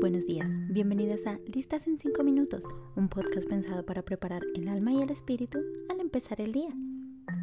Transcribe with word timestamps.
buenos 0.00 0.24
días, 0.24 0.48
bienvenidas 0.70 1.26
a 1.26 1.38
Listas 1.52 1.86
en 1.86 1.98
5 1.98 2.24
minutos, 2.24 2.64
un 2.96 3.10
podcast 3.10 3.46
pensado 3.46 3.84
para 3.84 4.02
preparar 4.02 4.40
el 4.54 4.66
alma 4.68 4.94
y 4.94 5.02
el 5.02 5.10
espíritu 5.10 5.58
al 5.90 6.00
empezar 6.00 6.40
el 6.40 6.52
día. 6.52 6.70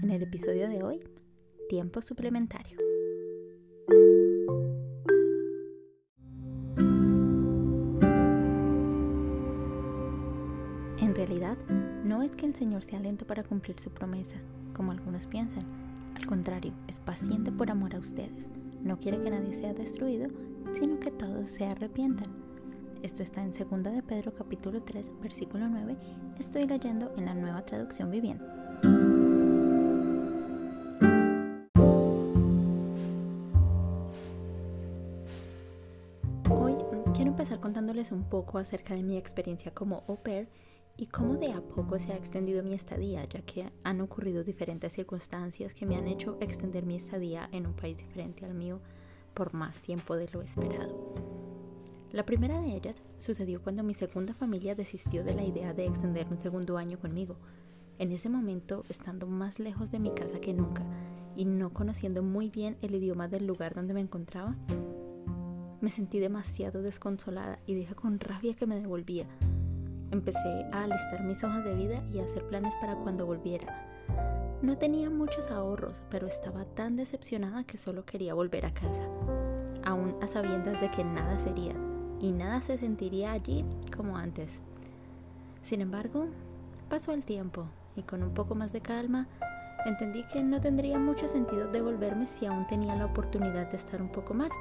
En 0.02 0.10
el 0.10 0.24
episodio 0.24 0.68
de 0.68 0.82
hoy, 0.82 1.00
tiempo 1.70 2.02
suplementario. 2.02 2.80
En 11.00 11.14
realidad, 11.14 11.58
no 12.04 12.24
es 12.24 12.32
que 12.32 12.48
el 12.48 12.56
Señor 12.56 12.82
sea 12.82 13.00
lento 13.00 13.28
para 13.28 13.44
cumplir 13.44 13.80
su 13.80 13.92
promesa, 13.92 14.38
como 14.74 14.92
algunos 14.92 15.28
piensan. 15.28 15.64
Al 16.16 16.26
contrario, 16.26 16.74
es 16.88 17.00
paciente 17.00 17.52
por 17.52 17.70
amor 17.70 17.94
a 17.94 18.00
ustedes. 18.00 18.50
No 18.82 18.98
quiere 18.98 19.22
que 19.22 19.30
nadie 19.30 19.54
sea 19.54 19.76
destruido, 19.76 20.30
sino 20.74 21.00
que 21.00 21.12
todos 21.12 21.50
se 21.50 21.66
arrepientan. 21.66 22.47
Esto 23.04 23.22
está 23.22 23.44
en 23.44 23.52
2 23.52 23.84
de 23.94 24.02
Pedro 24.02 24.34
capítulo 24.34 24.82
3, 24.82 25.12
versículo 25.22 25.68
9. 25.70 25.96
Estoy 26.40 26.64
leyendo 26.64 27.14
en 27.16 27.26
la 27.26 27.36
nueva 27.36 27.64
traducción 27.64 28.10
viviente. 28.10 28.44
Hoy 36.50 36.76
quiero 37.14 37.32
empezar 37.32 37.60
contándoles 37.60 38.12
un 38.12 38.24
poco 38.24 38.58
acerca 38.58 38.96
de 38.96 39.04
mi 39.04 39.16
experiencia 39.16 39.74
como 39.74 40.04
au 40.08 40.18
pair 40.18 40.50
y 40.98 41.06
cómo 41.06 41.36
de 41.36 41.54
a 41.54 41.62
poco 41.62 42.00
se 42.00 42.12
ha 42.12 42.18
extendido 42.18 42.64
mi 42.64 42.74
estadía, 42.74 43.24
ya 43.26 43.42
que 43.42 43.72
han 43.84 44.02
ocurrido 44.02 44.44
diferentes 44.44 44.94
circunstancias 44.94 45.76
que 45.76 45.86
me 45.86 45.96
han 45.98 46.08
hecho 46.08 46.38
extender 46.42 46.84
mi 46.86 46.96
estadía 46.96 47.48
en 47.52 47.68
un 47.68 47.74
país 47.74 48.00
diferente 48.00 48.44
al 48.46 48.56
mío 48.56 48.82
por 49.36 49.54
más 49.54 49.82
tiempo 49.82 50.16
de 50.16 50.28
lo 50.30 50.42
esperado. 50.42 51.37
La 52.14 52.26
primera 52.26 52.62
de 52.62 52.74
ellas 52.74 53.02
sucedió 53.18 53.62
cuando 53.62 53.84
mi 53.84 53.94
segunda 53.94 54.34
familia 54.34 54.76
desistió 54.76 55.26
de 55.26 55.34
la 55.34 55.44
idea 55.44 55.74
de 55.74 55.86
extender 55.86 56.26
un 56.32 56.40
segundo 56.40 56.78
año 56.78 56.98
conmigo. 56.98 57.36
En 58.00 58.14
ese 58.14 58.30
momento, 58.30 58.86
estando 58.88 59.28
más 59.28 59.60
lejos 59.60 59.92
de 59.92 60.00
mi 60.00 60.12
casa 60.12 60.40
que 60.40 60.54
nunca 60.54 60.84
y 61.36 61.44
no 61.44 61.74
conociendo 61.74 62.24
muy 62.24 62.50
bien 62.50 62.78
el 62.82 62.96
idioma 62.96 63.28
del 63.28 63.46
lugar 63.46 63.76
donde 63.76 63.94
me 63.94 64.00
encontraba, 64.00 64.56
me 65.82 65.92
sentí 65.92 66.20
demasiado 66.20 66.82
desconsolada 66.82 67.58
y 67.66 67.74
dije 67.74 67.94
con 67.94 68.22
rabia 68.22 68.56
que 68.56 68.68
me 68.68 68.80
devolvía. 68.80 69.28
Empecé 70.12 70.66
a 70.72 70.86
alistar 70.86 71.26
mis 71.26 71.44
hojas 71.44 71.66
de 71.66 71.76
vida 71.76 72.02
y 72.14 72.20
a 72.20 72.24
hacer 72.24 72.48
planes 72.48 72.74
para 72.80 72.96
cuando 72.96 73.26
volviera. 73.26 73.86
No 74.62 74.78
tenía 74.78 75.10
muchos 75.10 75.52
ahorros, 75.52 76.02
pero 76.10 76.26
estaba 76.26 76.64
tan 76.64 76.96
decepcionada 76.96 77.66
que 77.66 77.78
solo 77.78 78.06
quería 78.06 78.34
volver 78.34 78.66
a 78.66 78.74
casa, 78.74 79.04
aún 79.84 80.16
a 80.22 80.28
sabiendas 80.28 80.80
de 80.80 80.90
que 80.90 81.04
nada 81.04 81.38
sería 81.40 81.76
y 82.20 82.32
nada 82.32 82.62
se 82.62 82.78
sentiría 82.78 83.32
allí 83.32 83.66
como 83.96 84.18
antes. 84.18 84.62
Sin 85.62 85.82
embargo, 85.82 86.28
pasó 86.90 87.14
el 87.14 87.24
tiempo 87.24 87.66
y 87.96 88.04
con 88.04 88.24
un 88.24 88.34
poco 88.34 88.56
más 88.56 88.74
de 88.74 88.82
calma 88.82 89.28
entendí 89.86 90.24
que 90.24 90.44
no 90.44 90.60
tendría 90.60 91.00
mucho 91.00 91.28
sentido 91.28 91.68
devolverme 91.68 92.28
si 92.28 92.46
aún 92.46 92.68
tenía 92.68 92.96
la 92.96 93.06
oportunidad 93.06 93.70
de 93.70 93.78
estar 93.78 94.02
un 94.02 94.10
poco 94.10 94.34
más. 94.34 94.52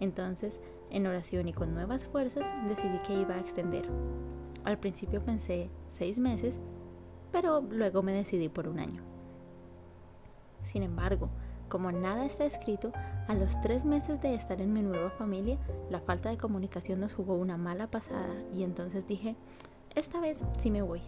Entonces, 0.00 0.60
en 0.90 1.06
oración 1.06 1.48
y 1.48 1.52
con 1.52 1.74
nuevas 1.74 2.06
fuerzas, 2.06 2.46
decidí 2.68 2.98
que 3.06 3.20
iba 3.20 3.34
a 3.34 3.40
extender. 3.40 3.88
Al 4.64 4.78
principio 4.78 5.24
pensé 5.24 5.70
seis 5.88 6.18
meses 6.18 6.58
pero 7.32 7.60
luego 7.60 8.02
me 8.02 8.12
decidí 8.12 8.48
por 8.48 8.68
un 8.68 8.78
año. 8.78 9.02
Sin 10.64 10.82
embargo, 10.82 11.28
como 11.68 11.92
nada 11.92 12.24
está 12.24 12.44
escrito, 12.44 12.92
a 13.28 13.34
los 13.34 13.60
tres 13.60 13.84
meses 13.84 14.20
de 14.20 14.34
estar 14.34 14.60
en 14.60 14.72
mi 14.72 14.82
nueva 14.82 15.10
familia, 15.10 15.58
la 15.90 16.00
falta 16.00 16.30
de 16.30 16.38
comunicación 16.38 17.00
nos 17.00 17.14
jugó 17.14 17.34
una 17.34 17.56
mala 17.56 17.88
pasada 17.88 18.34
y 18.52 18.62
entonces 18.62 19.06
dije, 19.06 19.36
esta 19.94 20.20
vez 20.20 20.44
sí 20.58 20.70
me 20.70 20.82
voy. 20.82 21.02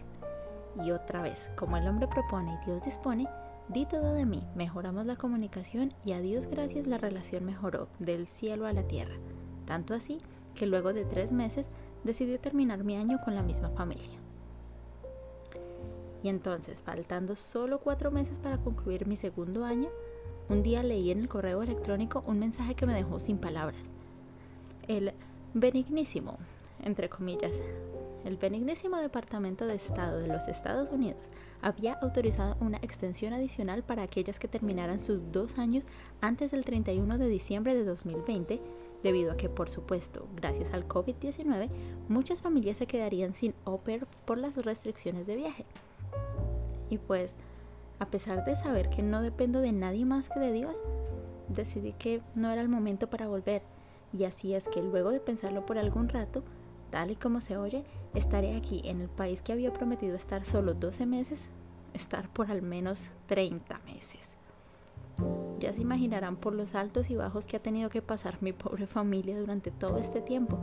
Y 0.83 0.91
otra 0.91 1.21
vez, 1.21 1.49
como 1.55 1.77
el 1.77 1.87
hombre 1.87 2.07
propone 2.07 2.53
y 2.53 2.65
Dios 2.65 2.83
dispone, 2.83 3.27
di 3.67 3.85
todo 3.85 4.13
de 4.13 4.25
mí, 4.25 4.47
mejoramos 4.55 5.05
la 5.05 5.15
comunicación 5.15 5.93
y 6.05 6.13
a 6.13 6.21
Dios 6.21 6.47
gracias 6.47 6.87
la 6.87 6.97
relación 6.97 7.45
mejoró 7.45 7.87
del 7.99 8.27
cielo 8.27 8.65
a 8.67 8.73
la 8.73 8.83
tierra. 8.83 9.15
Tanto 9.65 9.93
así 9.93 10.19
que 10.55 10.65
luego 10.65 10.93
de 10.93 11.05
tres 11.05 11.31
meses 11.31 11.67
decidí 12.03 12.37
terminar 12.37 12.83
mi 12.83 12.95
año 12.95 13.19
con 13.23 13.35
la 13.35 13.43
misma 13.43 13.69
familia. 13.69 14.19
Y 16.23 16.29
entonces, 16.29 16.81
faltando 16.81 17.35
solo 17.35 17.79
cuatro 17.79 18.11
meses 18.11 18.37
para 18.37 18.57
concluir 18.57 19.07
mi 19.07 19.15
segundo 19.15 19.65
año, 19.65 19.89
un 20.51 20.63
día 20.63 20.83
leí 20.83 21.11
en 21.11 21.19
el 21.19 21.29
correo 21.29 21.63
electrónico 21.63 22.23
un 22.27 22.37
mensaje 22.39 22.75
que 22.75 22.85
me 22.85 22.93
dejó 22.93 23.19
sin 23.19 23.37
palabras. 23.37 23.81
El 24.89 25.13
benignísimo, 25.53 26.37
entre 26.83 27.07
comillas, 27.07 27.53
el 28.25 28.35
benignísimo 28.35 28.97
Departamento 28.97 29.65
de 29.65 29.75
Estado 29.75 30.19
de 30.19 30.27
los 30.27 30.49
Estados 30.49 30.91
Unidos 30.91 31.29
había 31.61 31.93
autorizado 31.93 32.57
una 32.59 32.77
extensión 32.77 33.31
adicional 33.33 33.81
para 33.81 34.03
aquellas 34.03 34.39
que 34.39 34.49
terminaran 34.49 34.99
sus 34.99 35.31
dos 35.31 35.57
años 35.57 35.85
antes 36.19 36.51
del 36.51 36.65
31 36.65 37.17
de 37.17 37.29
diciembre 37.29 37.73
de 37.73 37.85
2020, 37.85 38.59
debido 39.03 39.31
a 39.31 39.37
que, 39.37 39.47
por 39.47 39.69
supuesto, 39.69 40.27
gracias 40.35 40.73
al 40.73 40.85
COVID-19, 40.85 41.69
muchas 42.09 42.41
familias 42.41 42.77
se 42.77 42.87
quedarían 42.87 43.33
sin 43.33 43.53
au 43.63 43.79
por 44.25 44.37
las 44.37 44.55
restricciones 44.57 45.25
de 45.25 45.37
viaje. 45.37 45.65
Y 46.89 46.97
pues, 46.97 47.35
a 48.01 48.07
pesar 48.07 48.43
de 48.43 48.55
saber 48.55 48.89
que 48.89 49.03
no 49.03 49.21
dependo 49.21 49.61
de 49.61 49.71
nadie 49.71 50.05
más 50.05 50.27
que 50.27 50.39
de 50.39 50.51
Dios, 50.51 50.81
decidí 51.49 51.93
que 51.93 52.23
no 52.33 52.49
era 52.49 52.59
el 52.61 52.67
momento 52.67 53.11
para 53.11 53.27
volver. 53.27 53.61
Y 54.11 54.23
así 54.23 54.55
es 54.55 54.67
que 54.67 54.81
luego 54.81 55.11
de 55.11 55.19
pensarlo 55.19 55.67
por 55.67 55.77
algún 55.77 56.09
rato, 56.09 56.43
tal 56.89 57.11
y 57.11 57.15
como 57.15 57.41
se 57.41 57.57
oye, 57.57 57.85
estaré 58.15 58.55
aquí 58.55 58.81
en 58.85 59.01
el 59.01 59.07
país 59.07 59.43
que 59.43 59.53
había 59.53 59.71
prometido 59.71 60.15
estar 60.15 60.45
solo 60.45 60.73
12 60.73 61.05
meses, 61.05 61.49
estar 61.93 62.27
por 62.27 62.49
al 62.49 62.63
menos 62.63 63.09
30 63.27 63.77
meses. 63.85 64.35
Ya 65.59 65.71
se 65.71 65.81
imaginarán 65.81 66.37
por 66.37 66.55
los 66.55 66.73
altos 66.73 67.11
y 67.11 67.15
bajos 67.15 67.45
que 67.45 67.57
ha 67.57 67.61
tenido 67.61 67.91
que 67.91 68.01
pasar 68.01 68.41
mi 68.41 68.51
pobre 68.51 68.87
familia 68.87 69.39
durante 69.39 69.69
todo 69.69 69.99
este 69.99 70.21
tiempo, 70.21 70.57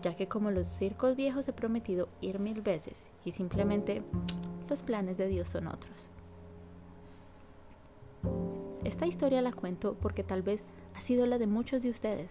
ya 0.00 0.14
que 0.14 0.28
como 0.28 0.52
los 0.52 0.68
circos 0.68 1.16
viejos 1.16 1.48
he 1.48 1.52
prometido 1.52 2.08
ir 2.20 2.38
mil 2.38 2.62
veces 2.62 3.08
y 3.24 3.32
simplemente 3.32 4.04
los 4.68 4.84
planes 4.84 5.18
de 5.18 5.26
Dios 5.26 5.48
son 5.48 5.66
otros. 5.66 6.08
Esta 8.84 9.06
historia 9.06 9.40
la 9.40 9.52
cuento 9.52 9.96
porque 10.00 10.22
tal 10.22 10.42
vez 10.42 10.62
ha 10.94 11.00
sido 11.00 11.26
la 11.26 11.38
de 11.38 11.46
muchos 11.46 11.80
de 11.80 11.88
ustedes, 11.88 12.30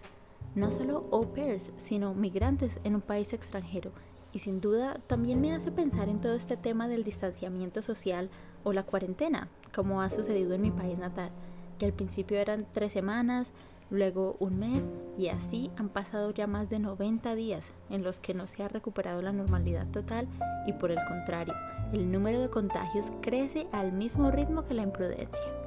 no 0.54 0.70
solo 0.70 1.08
au 1.10 1.32
pairs, 1.34 1.72
sino 1.78 2.14
migrantes 2.14 2.78
en 2.84 2.94
un 2.94 3.00
país 3.00 3.32
extranjero, 3.32 3.90
y 4.32 4.38
sin 4.38 4.60
duda 4.60 5.00
también 5.08 5.40
me 5.40 5.52
hace 5.52 5.72
pensar 5.72 6.08
en 6.08 6.20
todo 6.20 6.34
este 6.34 6.56
tema 6.56 6.86
del 6.86 7.02
distanciamiento 7.02 7.82
social 7.82 8.30
o 8.62 8.72
la 8.72 8.84
cuarentena, 8.84 9.48
como 9.74 10.00
ha 10.00 10.10
sucedido 10.10 10.54
en 10.54 10.62
mi 10.62 10.70
país 10.70 10.98
natal, 10.98 11.30
que 11.78 11.86
al 11.86 11.92
principio 11.92 12.38
eran 12.38 12.66
tres 12.72 12.92
semanas, 12.92 13.52
luego 13.90 14.36
un 14.38 14.60
mes 14.60 14.84
y 15.18 15.28
así 15.28 15.72
han 15.76 15.88
pasado 15.88 16.30
ya 16.32 16.46
más 16.46 16.70
de 16.70 16.78
90 16.78 17.34
días 17.34 17.70
en 17.90 18.04
los 18.04 18.20
que 18.20 18.32
no 18.32 18.46
se 18.46 18.62
ha 18.62 18.68
recuperado 18.68 19.22
la 19.22 19.32
normalidad 19.32 19.88
total 19.88 20.28
y 20.66 20.72
por 20.72 20.92
el 20.92 20.98
contrario, 21.08 21.54
el 21.92 22.10
número 22.10 22.40
de 22.40 22.48
contagios 22.48 23.12
crece 23.22 23.66
al 23.72 23.92
mismo 23.92 24.30
ritmo 24.30 24.64
que 24.64 24.74
la 24.74 24.82
imprudencia. 24.82 25.63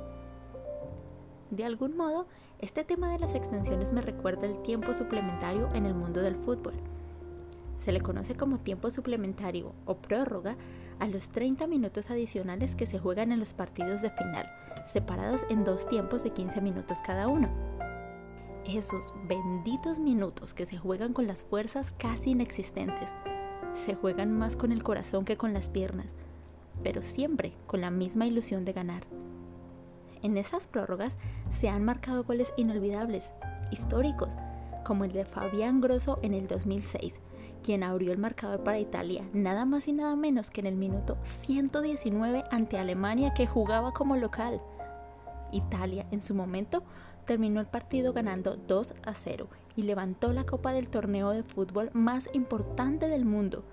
De 1.51 1.65
algún 1.65 1.95
modo, 1.95 2.27
este 2.59 2.83
tema 2.83 3.11
de 3.11 3.19
las 3.19 3.35
extensiones 3.35 3.93
me 3.93 4.01
recuerda 4.01 4.47
el 4.47 4.61
tiempo 4.61 4.93
suplementario 4.93 5.69
en 5.73 5.85
el 5.85 5.93
mundo 5.93 6.21
del 6.21 6.35
fútbol. 6.35 6.73
Se 7.77 7.91
le 7.91 8.01
conoce 8.01 8.35
como 8.35 8.57
tiempo 8.57 8.91
suplementario 8.91 9.73
o 9.85 9.97
prórroga 9.97 10.57
a 10.99 11.07
los 11.07 11.29
30 11.29 11.67
minutos 11.67 12.09
adicionales 12.09 12.75
que 12.75 12.87
se 12.87 12.99
juegan 12.99 13.31
en 13.31 13.39
los 13.39 13.53
partidos 13.53 14.01
de 14.01 14.09
final, 14.09 14.49
separados 14.85 15.45
en 15.49 15.63
dos 15.63 15.88
tiempos 15.88 16.23
de 16.23 16.31
15 16.31 16.59
minutos 16.61 16.99
cada 17.05 17.27
uno 17.27 17.50
esos 18.75 19.13
benditos 19.27 20.00
minutos 20.00 20.53
que 20.53 20.65
se 20.65 20.77
juegan 20.77 21.13
con 21.13 21.27
las 21.27 21.41
fuerzas 21.41 21.91
casi 21.97 22.31
inexistentes. 22.31 23.09
Se 23.73 23.95
juegan 23.95 24.31
más 24.38 24.55
con 24.55 24.71
el 24.71 24.83
corazón 24.83 25.23
que 25.23 25.38
con 25.38 25.53
las 25.53 25.69
piernas, 25.69 26.13
pero 26.83 27.01
siempre 27.01 27.53
con 27.65 27.81
la 27.81 27.91
misma 27.91 28.25
ilusión 28.25 28.65
de 28.65 28.73
ganar. 28.73 29.03
En 30.23 30.37
esas 30.37 30.67
prórrogas 30.67 31.17
se 31.49 31.69
han 31.69 31.83
marcado 31.83 32.23
goles 32.23 32.53
inolvidables, 32.57 33.31
históricos, 33.71 34.33
como 34.85 35.03
el 35.03 35.11
de 35.11 35.25
Fabián 35.25 35.81
Grosso 35.81 36.19
en 36.21 36.33
el 36.33 36.47
2006, 36.47 37.19
quien 37.63 37.83
abrió 37.83 38.11
el 38.11 38.17
marcador 38.17 38.63
para 38.63 38.79
Italia, 38.79 39.27
nada 39.33 39.65
más 39.65 39.87
y 39.87 39.93
nada 39.93 40.15
menos 40.15 40.49
que 40.49 40.61
en 40.61 40.67
el 40.67 40.75
minuto 40.75 41.17
119 41.23 42.43
ante 42.51 42.77
Alemania 42.77 43.33
que 43.33 43.47
jugaba 43.47 43.93
como 43.93 44.15
local. 44.15 44.61
Italia 45.51 46.05
en 46.11 46.21
su 46.21 46.33
momento 46.33 46.83
terminó 47.25 47.59
el 47.59 47.67
partido 47.67 48.13
ganando 48.13 48.55
2 48.55 48.95
a 49.03 49.13
0 49.13 49.49
y 49.75 49.83
levantó 49.83 50.33
la 50.33 50.45
copa 50.45 50.71
del 50.71 50.89
torneo 50.89 51.31
de 51.31 51.43
fútbol 51.43 51.91
más 51.93 52.29
importante 52.33 53.09
del 53.09 53.25
mundo. 53.25 53.63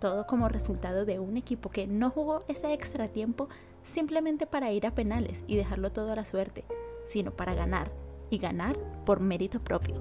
Todo 0.00 0.26
como 0.26 0.48
resultado 0.48 1.04
de 1.04 1.20
un 1.20 1.36
equipo 1.36 1.70
que 1.70 1.86
no 1.86 2.10
jugó 2.10 2.44
ese 2.48 2.72
extra 2.72 3.08
tiempo 3.08 3.48
simplemente 3.82 4.46
para 4.46 4.72
ir 4.72 4.86
a 4.86 4.94
penales 4.94 5.44
y 5.46 5.56
dejarlo 5.56 5.92
todo 5.92 6.12
a 6.12 6.16
la 6.16 6.24
suerte, 6.24 6.64
sino 7.06 7.30
para 7.30 7.54
ganar 7.54 7.90
y 8.30 8.38
ganar 8.38 8.76
por 9.04 9.20
mérito 9.20 9.60
propio. 9.60 9.96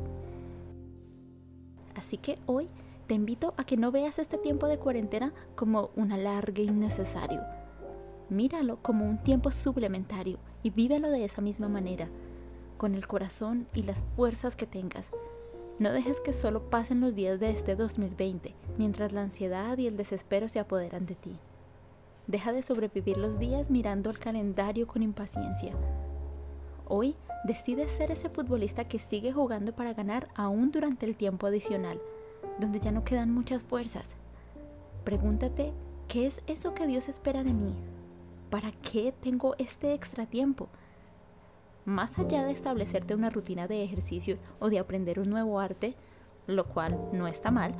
Así 1.95 2.17
que 2.17 2.37
hoy 2.45 2.67
te 3.07 3.15
invito 3.15 3.53
a 3.57 3.65
que 3.65 3.77
no 3.77 3.91
veas 3.91 4.19
este 4.19 4.37
tiempo 4.37 4.67
de 4.67 4.79
cuarentena 4.79 5.33
como 5.55 5.91
un 5.95 6.11
alargue 6.11 6.63
innecesario. 6.63 7.41
Míralo 8.29 8.77
como 8.81 9.05
un 9.05 9.17
tiempo 9.17 9.51
suplementario 9.51 10.39
y 10.63 10.69
vívelo 10.69 11.09
de 11.09 11.25
esa 11.25 11.41
misma 11.41 11.67
manera, 11.67 12.07
con 12.77 12.95
el 12.95 13.05
corazón 13.07 13.67
y 13.73 13.83
las 13.83 14.03
fuerzas 14.15 14.55
que 14.55 14.65
tengas. 14.65 15.11
No 15.77 15.91
dejes 15.91 16.21
que 16.21 16.31
solo 16.31 16.69
pasen 16.69 17.01
los 17.01 17.15
días 17.15 17.39
de 17.39 17.49
este 17.49 17.75
2020 17.75 18.55
mientras 18.77 19.11
la 19.11 19.23
ansiedad 19.23 19.77
y 19.77 19.87
el 19.87 19.97
desespero 19.97 20.47
se 20.47 20.59
apoderan 20.59 21.05
de 21.05 21.15
ti. 21.15 21.37
Deja 22.27 22.51
de 22.53 22.63
sobrevivir 22.63 23.17
los 23.17 23.39
días 23.39 23.69
mirando 23.69 24.09
el 24.09 24.19
calendario 24.19 24.87
con 24.87 25.03
impaciencia. 25.03 25.73
Hoy 26.87 27.15
decides 27.43 27.91
ser 27.91 28.11
ese 28.11 28.29
futbolista 28.29 28.85
que 28.85 28.99
sigue 28.99 29.31
jugando 29.31 29.73
para 29.73 29.93
ganar 29.93 30.27
aún 30.35 30.71
durante 30.71 31.05
el 31.05 31.15
tiempo 31.15 31.47
adicional 31.47 31.99
donde 32.59 32.79
ya 32.79 32.91
no 32.91 33.03
quedan 33.03 33.31
muchas 33.31 33.63
fuerzas. 33.63 34.15
Pregúntate, 35.03 35.73
¿qué 36.07 36.27
es 36.27 36.41
eso 36.47 36.73
que 36.73 36.87
Dios 36.87 37.09
espera 37.09 37.43
de 37.43 37.53
mí? 37.53 37.75
¿Para 38.49 38.71
qué 38.71 39.13
tengo 39.19 39.55
este 39.57 39.93
extra 39.93 40.25
tiempo? 40.25 40.69
Más 41.85 42.19
allá 42.19 42.45
de 42.45 42.51
establecerte 42.51 43.15
una 43.15 43.29
rutina 43.29 43.67
de 43.67 43.83
ejercicios 43.83 44.41
o 44.59 44.69
de 44.69 44.79
aprender 44.79 45.19
un 45.19 45.29
nuevo 45.29 45.59
arte, 45.59 45.95
lo 46.47 46.65
cual 46.65 46.99
no 47.11 47.27
está 47.27 47.49
mal, 47.49 47.73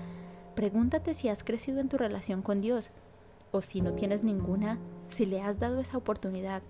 pregúntate 0.56 1.14
si 1.14 1.30
has 1.30 1.44
crecido 1.44 1.80
en 1.80 1.90
tu 1.90 1.98
relación 1.98 2.42
con 2.42 2.62
Dios 2.62 2.90
o 3.52 3.62
si 3.62 3.82
no 3.82 3.94
tienes 3.94 4.24
ninguna, 4.24 4.78
si 5.08 5.26
le 5.26 5.42
has 5.42 5.60
dado 5.60 5.80
esa 5.80 5.98
oportunidad. 5.98 6.62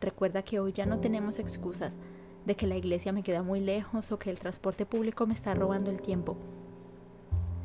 Recuerda 0.00 0.42
que 0.42 0.60
hoy 0.60 0.72
ya 0.72 0.86
no 0.86 1.00
tenemos 1.00 1.38
excusas 1.38 1.96
de 2.44 2.54
que 2.54 2.66
la 2.66 2.76
iglesia 2.76 3.12
me 3.12 3.22
queda 3.22 3.42
muy 3.42 3.60
lejos 3.60 4.12
o 4.12 4.18
que 4.18 4.30
el 4.30 4.38
transporte 4.38 4.86
público 4.86 5.26
me 5.26 5.34
está 5.34 5.54
robando 5.54 5.90
el 5.90 6.00
tiempo. 6.00 6.36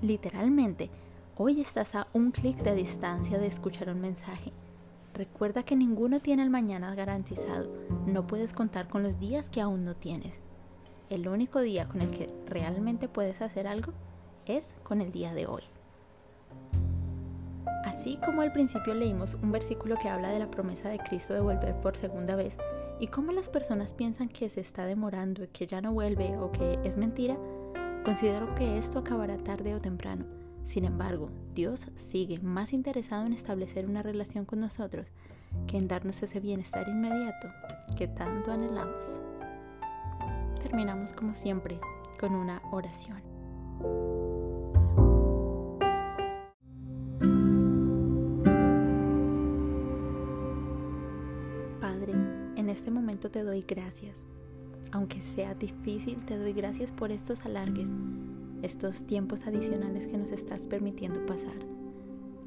Literalmente, 0.02 0.90
hoy 1.38 1.62
estás 1.62 1.96
a 1.96 2.08
un 2.14 2.32
clic 2.32 2.58
de 2.64 2.74
distancia 2.74 3.38
de 3.38 3.48
escuchar 3.48 3.90
un 3.90 4.02
mensaje. 4.02 4.52
Recuerda 5.14 5.64
que 5.64 5.76
ninguno 5.76 6.20
tiene 6.20 6.42
el 6.42 6.50
mañana 6.50 6.96
garantizado. 6.96 7.70
No 8.08 8.26
puedes 8.26 8.54
contar 8.54 8.88
con 8.88 9.04
los 9.04 9.20
días 9.20 9.50
que 9.50 9.62
aún 9.62 9.84
no 9.84 9.96
tienes. 9.96 10.40
El 11.10 11.28
único 11.28 11.60
día 11.60 11.86
con 11.86 12.02
el 12.02 12.10
que 12.10 12.34
realmente 12.48 13.08
puedes 13.08 13.42
hacer 13.42 13.68
algo 13.68 13.92
es 14.46 14.76
con 14.84 15.02
el 15.02 15.12
día 15.12 15.34
de 15.34 15.46
hoy. 15.46 15.64
Así 17.86 18.18
como 18.24 18.42
al 18.42 18.52
principio 18.52 18.94
leímos 18.94 19.36
un 19.36 19.52
versículo 19.52 19.98
que 20.02 20.10
habla 20.10 20.30
de 20.30 20.40
la 20.40 20.52
promesa 20.52 20.90
de 20.90 21.00
Cristo 21.00 21.34
de 21.34 21.42
volver 21.42 21.75
por 21.81 21.96
segunda 21.96 22.36
vez 22.36 22.58
y 23.00 23.08
cómo 23.08 23.31
las 23.31 23.50
personas 23.50 23.94
piensan 23.94 24.30
que 24.30 24.50
se 24.50 24.62
está 24.62 24.86
demorando 24.86 25.44
y 25.44 25.48
que 25.48 25.66
ya 25.66 25.81
no 25.81 25.94
vuelve 25.94 26.38
o 26.38 26.52
que 26.52 26.80
es 26.84 26.98
mentira, 26.98 27.38
Considero 28.04 28.56
que 28.56 28.80
esto 28.80 29.00
acabará 29.00 29.38
tarde 29.38 29.75
o 29.75 29.81
temprano. 29.81 30.25
Sin 30.66 30.86
embargo, 30.86 31.30
Dios 31.54 31.88
sigue 31.96 32.40
más 32.40 32.74
interesado 32.74 33.28
en 33.28 33.34
establecer 33.34 33.86
una 33.86 34.02
relación 34.02 34.46
con 34.46 34.60
nosotros 34.60 35.06
que 35.68 35.78
en 35.78 35.88
darnos 35.88 36.24
ese 36.24 36.40
bienestar 36.40 36.88
inmediato 36.90 37.50
que 37.96 38.08
tanto 38.08 38.52
anhelamos. 38.52 39.22
Terminamos 40.63 41.13
como 41.13 41.36
siempre 41.36 41.80
con 42.19 42.34
una 42.34 42.62
oración. 42.72 43.22
Este 52.72 52.92
momento 52.92 53.30
te 53.30 53.44
doy 53.44 53.62
gracias 53.62 54.24
aunque 54.92 55.22
sea 55.22 55.54
difícil, 55.56 56.24
te 56.26 56.38
doy 56.38 56.54
gracias 56.54 56.92
por 56.92 57.12
estos 57.12 57.46
alargues, 57.46 57.90
estos 58.62 59.06
tiempos 59.06 59.48
adicionales 59.48 60.08
que 60.08 60.18
nos 60.18 60.32
estás 60.32 60.68
permitiendo 60.68 61.26
pasar. 61.26 61.56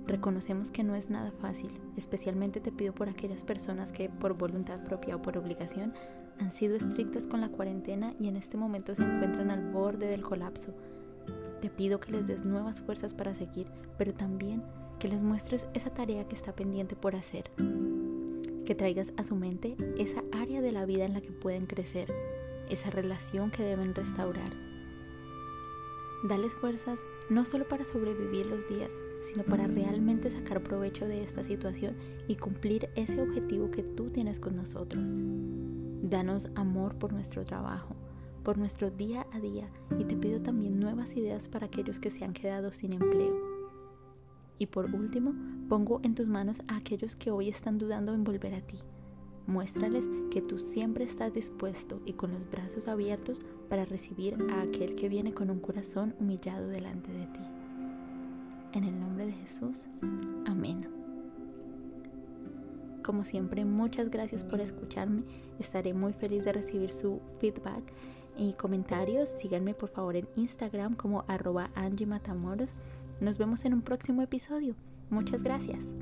Reconocemos 0.07 0.71
que 0.71 0.85
no 0.85 0.95
es 0.95 1.09
nada 1.09 1.33
fácil, 1.33 1.71
especialmente 1.97 2.61
te 2.61 2.73
pido 2.73 2.95
por 2.95 3.09
aquellas 3.09 3.43
personas 3.43 3.93
que 3.93 4.11
por 4.11 4.37
voluntad 4.37 4.85
propia 4.85 5.17
o 5.17 5.23
por 5.23 5.39
obligación 5.39 5.95
han 6.39 6.53
sido 6.53 6.77
estrictas 6.77 7.27
con 7.27 7.41
la 7.41 7.49
cuarentena 7.49 8.15
y 8.19 8.29
en 8.29 8.37
este 8.37 8.59
momento 8.59 8.95
se 8.95 9.03
encuentran 9.03 9.51
al 9.51 9.73
borde 9.73 10.07
del 10.07 10.23
colapso. 10.23 10.75
Te 11.63 11.71
pido 11.71 12.01
que 12.01 12.13
les 12.13 12.27
des 12.27 12.45
nuevas 12.45 12.83
fuerzas 12.83 13.15
para 13.15 13.35
seguir, 13.35 13.69
pero 13.97 14.13
también 14.13 14.63
que 14.99 15.09
les 15.09 15.23
muestres 15.23 15.67
esa 15.73 15.89
tarea 15.89 16.29
que 16.29 16.37
está 16.37 16.53
pendiente 16.53 16.97
por 16.97 17.17
hacer. 17.17 17.51
Que 18.65 18.75
traigas 18.75 19.13
a 19.17 19.25
su 19.25 19.37
mente 19.37 19.77
esa 19.99 20.23
área 20.33 20.63
de 20.63 20.73
la 20.73 20.87
vida 20.87 21.05
en 21.05 21.13
la 21.13 21.21
que 21.21 21.33
pueden 21.33 21.67
crecer 21.67 22.11
esa 22.71 22.91
relación 22.91 23.51
que 23.51 23.63
deben 23.63 23.95
restaurar. 23.95 24.51
Dales 26.25 26.55
fuerzas 26.55 26.99
no 27.29 27.45
solo 27.45 27.69
para 27.69 27.85
sobrevivir 27.85 28.47
los 28.47 28.67
días, 28.69 28.91
sino 29.29 29.45
para 29.45 29.67
realmente 29.67 30.31
sacar 30.31 30.63
provecho 30.63 31.07
de 31.07 31.23
esta 31.23 31.45
situación 31.45 31.97
y 32.29 32.37
cumplir 32.37 32.89
ese 32.95 33.21
objetivo 33.21 33.71
que 33.71 33.83
tú 33.83 34.11
tienes 34.11 34.41
con 34.41 34.57
nosotros. 34.57 35.03
Danos 35.05 36.49
amor 36.55 36.97
por 36.97 37.13
nuestro 37.13 37.45
trabajo, 37.45 37.95
por 38.43 38.57
nuestro 38.57 38.91
día 38.91 39.27
a 39.33 39.41
día 39.41 39.69
y 39.99 40.05
te 40.05 40.17
pido 40.17 40.43
también 40.43 40.81
nuevas 40.81 41.15
ideas 41.17 41.49
para 41.49 41.67
aquellos 41.67 41.99
que 41.99 42.11
se 42.11 42.25
han 42.25 42.33
quedado 42.33 42.73
sin 42.73 42.95
empleo. 42.95 43.37
Y 44.59 44.67
por 44.67 44.95
último, 44.95 45.35
pongo 45.69 46.01
en 46.03 46.15
tus 46.15 46.27
manos 46.27 46.63
a 46.69 46.77
aquellos 46.77 47.17
que 47.17 47.31
hoy 47.31 47.49
están 47.49 47.79
dudando 47.79 48.15
en 48.15 48.25
volver 48.25 48.55
a 48.55 48.61
ti 48.61 48.79
Muéstrales 49.47 50.07
que 50.31 50.41
tú 50.41 50.59
siempre 50.59 51.05
estás 51.05 51.35
dispuesto 51.35 52.01
y 52.07 52.15
con 52.15 52.33
los 52.33 52.49
brazos 52.51 52.89
abiertos 52.89 53.41
para 53.69 53.85
recibir 53.85 54.39
a 54.51 54.63
aquel 54.63 54.95
que 54.95 55.11
viene 55.11 55.35
con 55.35 55.51
un 55.51 55.61
corazón 55.61 56.15
humillado 56.19 56.67
delante 56.69 57.13
de 57.13 57.27
ti. 57.27 57.41
En 58.73 58.85
el 58.85 58.99
nombre 58.99 59.27
de 59.27 59.33
Jesús, 59.33 59.87
amén. 60.47 60.89
Como 63.03 63.27
siempre, 63.27 63.67
muchas 63.67 64.09
gracias 64.09 64.43
por 64.43 64.63
escucharme. 64.63 65.23
Estaré 65.59 65.93
muy 65.93 66.15
feliz 66.15 66.47
de 66.47 66.55
recibir 66.55 66.91
su 66.91 67.21
feedback 67.39 67.93
y 68.39 68.55
comentarios. 68.55 69.29
Síganme 69.29 69.75
por 69.75 69.91
favor 69.91 70.17
en 70.17 70.27
Instagram 70.37 70.95
como 70.95 71.23
arroba 71.29 71.71
Angie 71.75 72.07
Matamoros. 72.07 72.71
Nos 73.21 73.37
vemos 73.37 73.67
en 73.67 73.75
un 73.75 73.83
próximo 73.83 74.23
episodio. 74.23 74.75
Muchas 75.11 75.43
gracias. 75.43 75.95